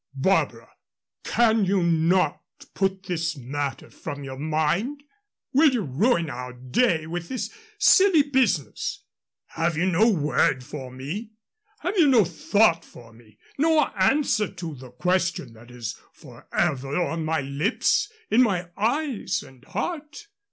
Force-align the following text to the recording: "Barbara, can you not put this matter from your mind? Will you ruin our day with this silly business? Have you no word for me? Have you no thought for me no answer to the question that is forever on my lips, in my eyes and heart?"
"Barbara, 0.15 0.67
can 1.23 1.63
you 1.63 1.83
not 1.83 2.41
put 2.73 3.03
this 3.03 3.37
matter 3.37 3.91
from 3.91 4.23
your 4.23 4.39
mind? 4.39 5.03
Will 5.53 5.69
you 5.69 5.83
ruin 5.83 6.27
our 6.27 6.53
day 6.53 7.05
with 7.05 7.29
this 7.29 7.51
silly 7.77 8.23
business? 8.23 9.03
Have 9.49 9.77
you 9.77 9.85
no 9.85 10.09
word 10.09 10.63
for 10.63 10.89
me? 10.89 11.33
Have 11.81 11.99
you 11.99 12.07
no 12.07 12.25
thought 12.25 12.83
for 12.83 13.13
me 13.13 13.37
no 13.59 13.79
answer 13.95 14.47
to 14.47 14.73
the 14.73 14.89
question 14.89 15.53
that 15.53 15.69
is 15.69 15.99
forever 16.13 16.97
on 16.99 17.23
my 17.23 17.41
lips, 17.41 18.11
in 18.31 18.41
my 18.41 18.71
eyes 18.75 19.43
and 19.43 19.63
heart?" 19.65 20.25